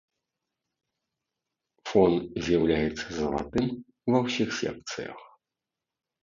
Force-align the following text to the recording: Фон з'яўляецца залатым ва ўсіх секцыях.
Фон 1.89 2.13
з'яўляецца 2.47 3.05
залатым 3.19 3.67
ва 4.15 4.19
ўсіх 4.25 4.49
секцыях. 4.63 5.19